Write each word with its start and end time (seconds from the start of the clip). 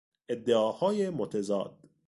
ادعاهای 0.29 1.09
متضاد 1.09 1.79